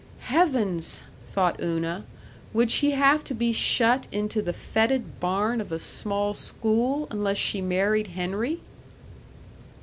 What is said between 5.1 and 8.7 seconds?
barn of a small school unless she married Henry?